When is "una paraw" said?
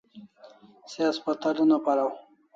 1.65-2.11